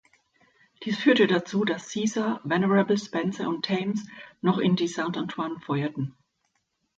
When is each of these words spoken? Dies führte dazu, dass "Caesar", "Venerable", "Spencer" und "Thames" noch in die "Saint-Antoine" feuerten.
Dies 0.83 0.97
führte 0.97 1.27
dazu, 1.27 1.63
dass 1.63 1.89
"Caesar", 1.91 2.41
"Venerable", 2.43 2.97
"Spencer" 2.97 3.47
und 3.47 3.63
"Thames" 3.63 4.07
noch 4.41 4.57
in 4.57 4.75
die 4.75 4.87
"Saint-Antoine" 4.87 5.59
feuerten. 5.59 6.15